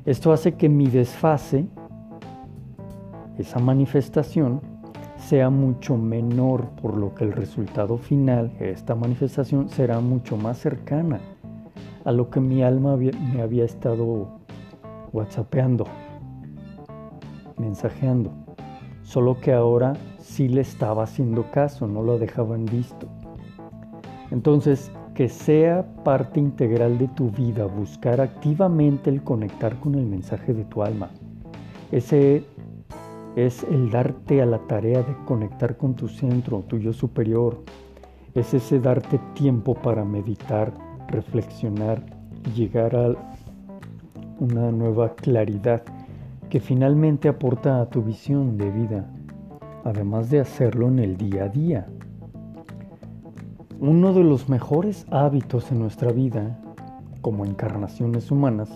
Esto 0.04 0.32
hace 0.32 0.54
que 0.54 0.68
mi 0.68 0.88
desfase, 0.88 1.66
esa 3.38 3.60
manifestación, 3.60 4.60
sea 5.16 5.48
mucho 5.48 5.96
menor, 5.96 6.70
por 6.82 6.96
lo 6.96 7.14
que 7.14 7.24
el 7.24 7.32
resultado 7.32 7.96
final, 7.96 8.52
esta 8.58 8.96
manifestación, 8.96 9.68
será 9.68 10.00
mucho 10.00 10.36
más 10.36 10.58
cercana 10.58 11.20
a 12.04 12.10
lo 12.10 12.28
que 12.28 12.40
mi 12.40 12.64
alma 12.64 12.96
me 12.96 13.40
había 13.40 13.64
estado 13.64 14.40
whatsappeando, 15.12 15.86
mensajeando 17.56 18.41
solo 19.02 19.40
que 19.40 19.52
ahora 19.52 19.94
sí 20.18 20.48
le 20.48 20.60
estaba 20.60 21.04
haciendo 21.04 21.50
caso, 21.50 21.86
no 21.86 22.02
lo 22.02 22.18
dejaban 22.18 22.64
visto. 22.64 23.08
Entonces, 24.30 24.90
que 25.14 25.28
sea 25.28 25.84
parte 26.04 26.40
integral 26.40 26.98
de 26.98 27.08
tu 27.08 27.30
vida 27.30 27.66
buscar 27.66 28.20
activamente 28.20 29.10
el 29.10 29.22
conectar 29.22 29.78
con 29.78 29.94
el 29.94 30.06
mensaje 30.06 30.54
de 30.54 30.64
tu 30.64 30.82
alma. 30.82 31.10
Ese 31.90 32.44
es 33.36 33.62
el 33.64 33.90
darte 33.90 34.40
a 34.40 34.46
la 34.46 34.58
tarea 34.60 35.02
de 35.02 35.14
conectar 35.26 35.76
con 35.76 35.94
tu 35.94 36.08
centro, 36.08 36.64
tu 36.66 36.78
yo 36.78 36.92
superior. 36.92 37.62
Es 38.34 38.54
ese 38.54 38.80
darte 38.80 39.20
tiempo 39.34 39.74
para 39.74 40.04
meditar, 40.04 40.72
reflexionar 41.08 42.02
y 42.46 42.50
llegar 42.52 42.96
a 42.96 43.14
una 44.38 44.72
nueva 44.72 45.14
claridad 45.14 45.82
que 46.52 46.60
finalmente 46.60 47.30
aporta 47.30 47.80
a 47.80 47.88
tu 47.88 48.02
visión 48.02 48.58
de 48.58 48.70
vida, 48.70 49.10
además 49.84 50.28
de 50.28 50.40
hacerlo 50.40 50.88
en 50.88 50.98
el 50.98 51.16
día 51.16 51.44
a 51.44 51.48
día. 51.48 51.86
Uno 53.80 54.12
de 54.12 54.22
los 54.22 54.50
mejores 54.50 55.06
hábitos 55.10 55.72
en 55.72 55.78
nuestra 55.78 56.12
vida, 56.12 56.60
como 57.22 57.46
encarnaciones 57.46 58.30
humanas, 58.30 58.68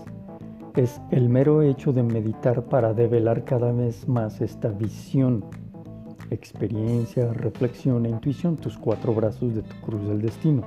es 0.75 1.03
el 1.11 1.29
mero 1.29 1.61
hecho 1.61 1.93
de 1.93 2.03
meditar 2.03 2.65
para 2.65 2.95
develar 2.95 3.45
cada 3.45 3.73
vez 3.73 4.09
más 4.09 4.41
esta 4.41 4.69
visión, 4.69 5.45
experiencia, 6.31 7.31
reflexión 7.35 8.07
e 8.07 8.09
intuición, 8.09 8.57
tus 8.57 8.79
cuatro 8.79 9.15
brazos 9.15 9.55
de 9.55 9.61
tu 9.61 9.77
cruz 9.83 10.09
del 10.09 10.23
destino. 10.23 10.63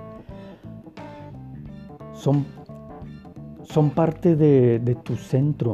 Son, 2.13 2.45
son 3.63 3.89
parte 3.89 4.35
de, 4.35 4.77
de 4.77 4.93
tu 4.93 5.15
centro, 5.15 5.73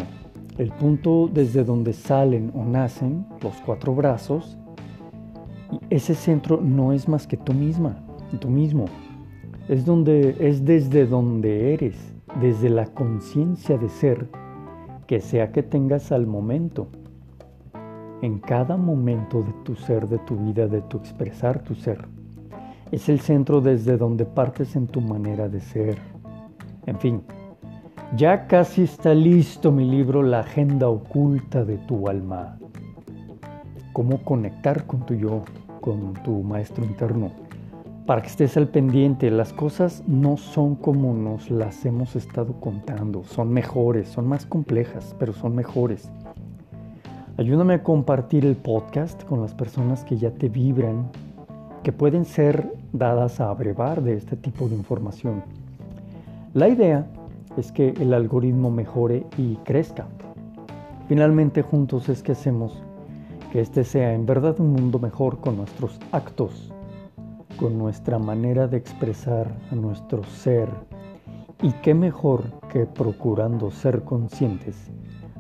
el 0.58 0.72
punto 0.72 1.30
desde 1.32 1.64
donde 1.64 1.94
salen 1.94 2.52
o 2.56 2.64
nacen 2.64 3.26
los 3.42 3.56
cuatro 3.66 3.94
brazos, 3.94 4.58
ese 5.90 6.16
centro 6.16 6.62
no 6.62 6.94
es 6.94 7.08
más 7.08 7.28
que 7.28 7.38
tú 7.38 7.54
misma, 7.54 7.98
tú 8.40 8.50
mismo. 8.50 8.86
Es, 9.68 9.86
donde, 9.86 10.36
es 10.40 10.64
desde 10.64 11.06
donde 11.06 11.74
eres, 11.74 11.96
desde 12.40 12.70
la 12.70 12.86
conciencia 12.86 13.78
de 13.78 13.90
ser, 13.90 14.28
que 15.08 15.20
sea 15.20 15.52
que 15.52 15.64
tengas 15.64 16.12
al 16.12 16.28
momento. 16.28 16.88
En 18.22 18.40
cada 18.40 18.78
momento 18.78 19.44
de 19.44 19.52
tu 19.64 19.76
ser, 19.76 20.08
de 20.08 20.20
tu 20.20 20.38
vida, 20.38 20.68
de 20.68 20.82
tu 20.82 20.98
expresar 20.98 21.64
tu 21.64 21.76
ser. 21.76 22.08
Es 22.92 23.10
el 23.10 23.20
centro 23.20 23.62
desde 23.62 23.98
donde 23.98 24.26
partes 24.26 24.76
en 24.76 24.88
tu 24.88 25.02
manera 25.02 25.50
de 25.50 25.60
ser. 25.60 25.98
En 26.86 27.00
fin, 27.00 27.24
ya 28.14 28.48
casi 28.48 28.84
está 28.84 29.14
listo 29.14 29.72
mi 29.72 29.90
libro 29.90 30.22
La 30.22 30.42
agenda 30.42 30.88
oculta 30.88 31.66
de 31.66 31.78
tu 31.78 32.08
alma. 32.08 32.58
cómo 33.94 34.20
conectar 34.24 34.86
con 34.86 35.06
tu 35.06 35.14
yo, 35.16 35.44
con 35.80 36.14
tu 36.24 36.44
maestro 36.44 36.84
interno, 36.84 37.32
para 38.06 38.22
que 38.22 38.28
estés 38.28 38.58
al 38.58 38.68
pendiente. 38.68 39.32
Las 39.32 39.54
cosas 39.54 40.04
no 40.06 40.38
son 40.38 40.76
como 40.76 41.14
nos 41.14 41.50
las 41.50 41.86
hemos 41.86 42.16
estado 42.16 42.60
contando, 42.60 43.24
son 43.24 43.52
mejores, 43.52 44.10
son 44.10 44.28
más 44.28 44.46
complejas, 44.46 45.16
pero 45.18 45.34
son 45.34 45.56
mejores. 45.56 46.12
Ayúdame 47.38 47.76
a 47.76 47.84
compartir 47.84 48.46
el 48.46 48.56
podcast 48.56 49.24
con 49.24 49.42
las 49.42 49.54
personas 49.54 50.04
que 50.04 50.18
ya 50.18 50.32
te 50.32 50.50
vibran, 50.50 51.10
que 51.84 51.92
pueden 51.92 52.26
ser 52.26 52.74
dadas 52.94 53.40
a 53.40 53.50
abrevar 53.50 54.02
de 54.04 54.16
este 54.16 54.36
tipo 54.36 54.68
de 54.68 54.76
información. 54.76 55.44
La 56.54 56.70
idea 56.70 57.08
es 57.58 57.72
que 57.72 57.90
el 57.90 58.14
algoritmo 58.14 58.72
mejore 58.72 59.26
y 59.38 59.56
crezca. 59.58 60.08
Finalmente 61.08 61.62
juntos 61.62 62.10
es 62.10 62.24
que 62.24 62.34
hacemos 62.34 62.84
que 63.52 63.62
este 63.62 63.84
sea 63.84 64.14
en 64.14 64.26
verdad 64.26 64.60
un 64.60 64.74
mundo 64.74 65.00
mejor 65.00 65.40
con 65.40 65.58
nuestros 65.58 66.00
actos, 66.12 66.74
con 67.58 67.78
nuestra 67.78 68.20
manera 68.20 68.68
de 68.68 68.78
expresar 68.78 69.56
a 69.72 69.76
nuestro 69.76 70.24
ser. 70.24 70.70
Y 71.62 71.72
qué 71.82 71.94
mejor 71.94 72.44
que 72.72 72.86
procurando 72.86 73.72
ser 73.72 74.04
conscientes 74.04 74.92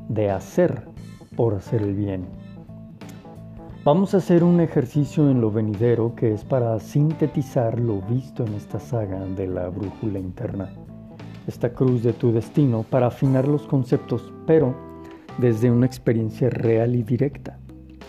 de 0.07 0.31
hacer 0.31 0.87
por 1.35 1.55
hacer 1.55 1.81
el 1.81 1.93
bien. 1.93 2.25
Vamos 3.83 4.13
a 4.13 4.17
hacer 4.17 4.43
un 4.43 4.61
ejercicio 4.61 5.29
en 5.29 5.41
lo 5.41 5.51
venidero 5.51 6.15
que 6.15 6.33
es 6.33 6.43
para 6.43 6.79
sintetizar 6.79 7.79
lo 7.79 8.01
visto 8.01 8.45
en 8.45 8.53
esta 8.53 8.79
saga 8.79 9.19
de 9.19 9.45
la 9.45 9.69
brújula 9.69 10.17
interna, 10.17 10.73
esta 11.47 11.73
cruz 11.73 12.03
de 12.03 12.13
tu 12.13 12.31
destino 12.31 12.83
para 12.89 13.07
afinar 13.07 13.47
los 13.47 13.67
conceptos, 13.67 14.33
pero 14.45 14.75
desde 15.37 15.69
una 15.69 15.85
experiencia 15.85 16.49
real 16.49 16.95
y 16.95 17.03
directa, 17.03 17.59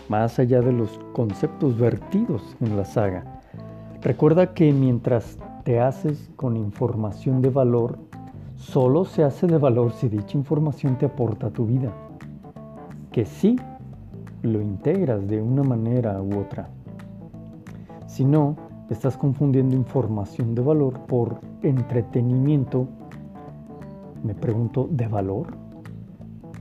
más 0.09 0.39
allá 0.39 0.61
de 0.61 0.71
los 0.71 0.99
conceptos 1.13 1.77
vertidos 1.77 2.55
en 2.61 2.77
la 2.77 2.85
saga. 2.85 3.41
Recuerda 4.01 4.53
que 4.53 4.71
mientras 4.71 5.37
te 5.63 5.79
haces 5.79 6.29
con 6.35 6.55
información 6.55 7.41
de 7.41 7.49
valor, 7.49 7.99
solo 8.55 9.05
se 9.05 9.23
hace 9.23 9.47
de 9.47 9.57
valor 9.57 9.91
si 9.93 10.07
dicha 10.07 10.37
información 10.37 10.97
te 10.97 11.05
aporta 11.05 11.47
a 11.47 11.51
tu 11.51 11.65
vida 11.65 11.93
que 13.17 13.25
sí 13.25 13.55
lo 14.43 14.61
integras 14.61 15.27
de 15.27 15.41
una 15.41 15.63
manera 15.63 16.21
u 16.21 16.37
otra. 16.37 16.69
Si 18.05 18.23
no, 18.23 18.55
estás 18.91 19.17
confundiendo 19.17 19.75
información 19.75 20.53
de 20.53 20.61
valor 20.61 20.99
por 21.07 21.39
entretenimiento, 21.63 22.87
me 24.23 24.33
pregunto, 24.33 24.87
¿de 24.89 25.07
valor? 25.07 25.47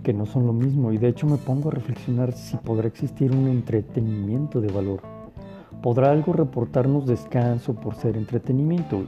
Que 0.02 0.12
no 0.12 0.26
son 0.26 0.46
lo 0.46 0.52
mismo 0.52 0.92
y 0.92 0.98
de 0.98 1.08
hecho 1.08 1.26
me 1.26 1.36
pongo 1.36 1.68
a 1.68 1.72
reflexionar 1.72 2.32
si 2.32 2.56
podrá 2.56 2.86
existir 2.86 3.32
un 3.32 3.48
entretenimiento 3.48 4.60
de 4.60 4.72
valor. 4.72 5.00
¿Podrá 5.82 6.10
algo 6.10 6.32
reportarnos 6.32 7.06
descanso 7.06 7.74
por 7.74 7.94
ser 7.94 8.16
entretenimiento? 8.16 9.04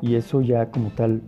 Y 0.00 0.14
eso 0.14 0.40
ya 0.40 0.70
como 0.70 0.90
tal 0.90 1.22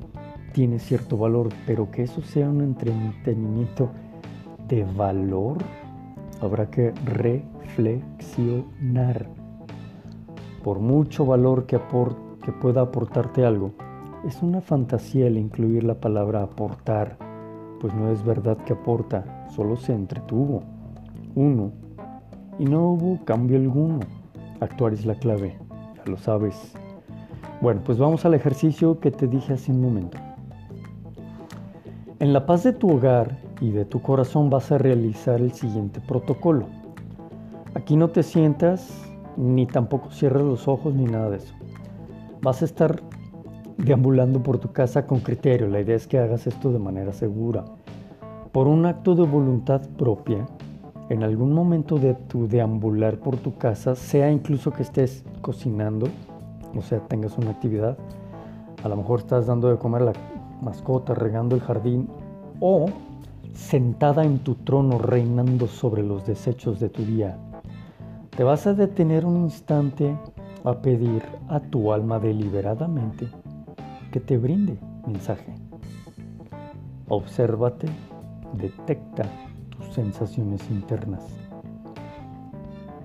tiene 0.52 0.78
cierto 0.78 1.16
valor, 1.16 1.48
pero 1.66 1.90
que 1.90 2.02
eso 2.02 2.22
sea 2.22 2.48
un 2.48 2.62
entretenimiento 2.62 3.90
de 4.68 4.84
valor, 4.84 5.58
habrá 6.40 6.70
que 6.70 6.92
reflexionar. 7.04 9.26
Por 10.62 10.78
mucho 10.78 11.26
valor 11.26 11.66
que, 11.66 11.80
que 12.44 12.52
pueda 12.52 12.82
aportarte 12.82 13.44
algo, 13.44 13.72
es 14.26 14.42
una 14.42 14.60
fantasía 14.60 15.26
el 15.26 15.38
incluir 15.38 15.84
la 15.84 15.94
palabra 15.94 16.42
aportar, 16.42 17.16
pues 17.80 17.94
no 17.94 18.10
es 18.10 18.22
verdad 18.24 18.58
que 18.58 18.74
aporta, 18.74 19.46
solo 19.50 19.76
se 19.76 19.94
entretuvo. 19.94 20.62
Uno. 21.34 21.72
Y 22.58 22.64
no 22.64 22.90
hubo 22.90 23.24
cambio 23.24 23.56
alguno. 23.56 24.00
Actuar 24.60 24.92
es 24.92 25.06
la 25.06 25.14
clave, 25.14 25.56
ya 25.96 26.04
lo 26.10 26.18
sabes. 26.18 26.74
Bueno, 27.62 27.80
pues 27.84 27.98
vamos 27.98 28.24
al 28.26 28.34
ejercicio 28.34 29.00
que 29.00 29.10
te 29.10 29.26
dije 29.26 29.54
hace 29.54 29.72
un 29.72 29.80
momento. 29.80 30.18
En 32.18 32.34
la 32.34 32.44
paz 32.44 32.64
de 32.64 32.74
tu 32.74 32.90
hogar 32.90 33.38
y 33.62 33.70
de 33.70 33.86
tu 33.86 34.02
corazón 34.02 34.50
vas 34.50 34.70
a 34.70 34.78
realizar 34.78 35.40
el 35.40 35.52
siguiente 35.52 36.00
protocolo. 36.00 36.66
Aquí 37.74 37.96
no 37.96 38.08
te 38.08 38.22
sientas 38.22 39.06
ni 39.38 39.66
tampoco 39.66 40.10
cierres 40.10 40.42
los 40.42 40.68
ojos 40.68 40.94
ni 40.94 41.04
nada 41.04 41.30
de 41.30 41.38
eso. 41.38 41.54
Vas 42.42 42.60
a 42.60 42.66
estar 42.66 43.00
deambulando 43.84 44.42
por 44.42 44.58
tu 44.58 44.72
casa 44.72 45.06
con 45.06 45.20
criterio. 45.20 45.68
La 45.68 45.80
idea 45.80 45.96
es 45.96 46.06
que 46.06 46.18
hagas 46.18 46.46
esto 46.46 46.72
de 46.72 46.78
manera 46.78 47.12
segura. 47.12 47.64
Por 48.52 48.66
un 48.66 48.86
acto 48.86 49.14
de 49.14 49.22
voluntad 49.22 49.80
propia, 49.96 50.46
en 51.08 51.22
algún 51.22 51.52
momento 51.52 51.98
de 51.98 52.14
tu 52.14 52.46
deambular 52.46 53.18
por 53.18 53.36
tu 53.36 53.56
casa, 53.56 53.94
sea 53.94 54.30
incluso 54.30 54.72
que 54.72 54.82
estés 54.82 55.24
cocinando, 55.40 56.08
o 56.76 56.82
sea, 56.82 57.00
tengas 57.00 57.36
una 57.38 57.50
actividad, 57.50 57.96
a 58.82 58.88
lo 58.88 58.96
mejor 58.96 59.20
estás 59.20 59.46
dando 59.46 59.68
de 59.68 59.78
comer 59.78 60.02
a 60.02 60.04
la 60.06 60.12
mascota, 60.60 61.14
regando 61.14 61.56
el 61.56 61.62
jardín, 61.62 62.08
o 62.60 62.86
sentada 63.54 64.24
en 64.24 64.38
tu 64.38 64.54
trono 64.54 64.98
reinando 64.98 65.66
sobre 65.66 66.02
los 66.02 66.26
desechos 66.26 66.78
de 66.80 66.88
tu 66.88 67.04
día. 67.04 67.36
Te 68.36 68.44
vas 68.44 68.66
a 68.66 68.74
detener 68.74 69.26
un 69.26 69.36
instante 69.38 70.16
a 70.64 70.74
pedir 70.74 71.22
a 71.48 71.60
tu 71.60 71.92
alma 71.92 72.18
deliberadamente 72.18 73.28
que 74.10 74.20
te 74.20 74.38
brinde 74.38 74.78
mensaje. 75.06 75.54
Obsérvate, 77.08 77.88
detecta 78.54 79.24
tus 79.70 79.94
sensaciones 79.94 80.60
internas. 80.70 81.22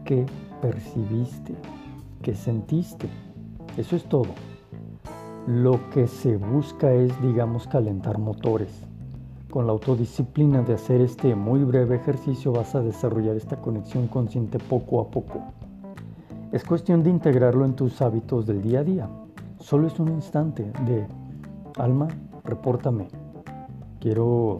¿Qué 0.03 0.25
percibiste? 0.61 1.55
¿Qué 2.21 2.35
sentiste? 2.35 3.07
Eso 3.77 3.95
es 3.95 4.03
todo. 4.05 4.33
Lo 5.47 5.89
que 5.89 6.07
se 6.07 6.37
busca 6.37 6.91
es, 6.91 7.19
digamos, 7.21 7.67
calentar 7.67 8.17
motores 8.17 8.85
con 9.55 9.67
la 9.67 9.71
autodisciplina 9.71 10.63
de 10.63 10.73
hacer 10.73 10.99
este 10.99 11.33
muy 11.33 11.63
breve 11.63 11.95
ejercicio 11.95 12.51
vas 12.51 12.75
a 12.75 12.81
desarrollar 12.81 13.37
esta 13.37 13.55
conexión 13.55 14.09
consciente 14.09 14.59
poco 14.59 14.99
a 14.99 15.09
poco. 15.09 15.45
Es 16.51 16.65
cuestión 16.65 17.03
de 17.03 17.09
integrarlo 17.09 17.63
en 17.63 17.73
tus 17.73 18.01
hábitos 18.01 18.45
del 18.45 18.61
día 18.61 18.81
a 18.81 18.83
día. 18.83 19.09
Solo 19.59 19.87
es 19.87 19.99
un 19.99 20.09
instante 20.09 20.71
de, 20.85 21.07
alma, 21.77 22.07
repórtame. 22.43 23.07
Quiero 23.99 24.59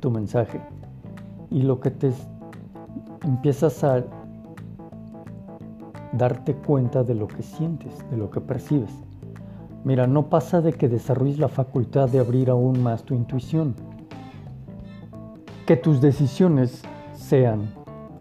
tu 0.00 0.10
mensaje. 0.10 0.60
Y 1.50 1.62
lo 1.62 1.80
que 1.80 1.90
te 1.90 2.12
empiezas 3.22 3.84
a 3.84 4.04
darte 6.12 6.54
cuenta 6.54 7.02
de 7.02 7.14
lo 7.14 7.26
que 7.26 7.42
sientes, 7.42 7.92
de 8.10 8.16
lo 8.16 8.30
que 8.30 8.40
percibes. 8.40 8.90
Mira, 9.84 10.06
no 10.06 10.28
pasa 10.30 10.60
de 10.60 10.72
que 10.72 10.88
desarrolles 10.88 11.38
la 11.38 11.48
facultad 11.48 12.08
de 12.08 12.18
abrir 12.18 12.50
aún 12.50 12.82
más 12.82 13.02
tu 13.02 13.14
intuición. 13.14 13.74
Que 15.66 15.76
tus 15.76 16.00
decisiones 16.00 16.82
sean 17.12 17.68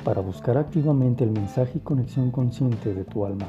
para 0.04 0.22
buscar 0.22 0.58
activamente 0.58 1.24
el 1.24 1.32
mensaje 1.32 1.78
y 1.78 1.82
conexión 1.82 2.32
consciente 2.32 2.94
de 2.94 3.06
tu 3.06 3.26
alma. 3.26 3.48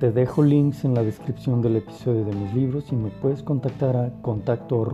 Te 0.00 0.10
dejo 0.10 0.42
links 0.42 0.84
en 0.84 0.92
la 0.92 1.04
descripción 1.04 1.62
del 1.62 1.76
episodio 1.76 2.24
de 2.24 2.34
mis 2.34 2.52
libros 2.52 2.90
y 2.90 2.96
me 2.96 3.10
puedes 3.10 3.44
contactar 3.44 3.96
a 3.96 4.10
contacto 4.22 4.84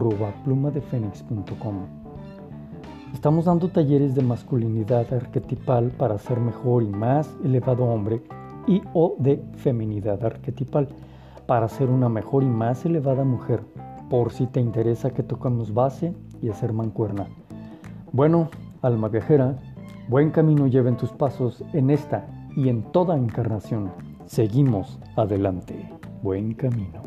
Estamos 3.14 3.46
dando 3.46 3.68
talleres 3.68 4.14
de 4.14 4.22
masculinidad 4.22 5.10
arquetipal 5.14 5.90
para 5.92 6.18
ser 6.18 6.38
mejor 6.38 6.82
y 6.82 6.88
más 6.88 7.34
elevado 7.42 7.84
hombre 7.84 8.20
y 8.66 8.82
o 8.92 9.16
de 9.18 9.42
feminidad 9.56 10.22
arquetipal 10.22 10.88
para 11.46 11.70
ser 11.70 11.88
una 11.88 12.10
mejor 12.10 12.42
y 12.42 12.48
más 12.48 12.84
elevada 12.84 13.24
mujer, 13.24 13.62
por 14.10 14.32
si 14.32 14.46
te 14.46 14.60
interesa 14.60 15.14
que 15.14 15.22
tocamos 15.22 15.72
base 15.72 16.14
y 16.42 16.50
hacer 16.50 16.74
mancuerna. 16.74 17.26
Bueno, 18.12 18.50
alma 18.82 19.08
viajera, 19.08 19.58
buen 20.08 20.30
camino 20.30 20.66
lleven 20.66 20.98
tus 20.98 21.10
pasos 21.10 21.64
en 21.72 21.88
esta 21.88 22.26
y 22.54 22.68
en 22.68 22.82
toda 22.92 23.16
encarnación. 23.16 24.09
Seguimos 24.30 24.96
adelante. 25.16 25.90
Buen 26.22 26.54
camino. 26.54 27.02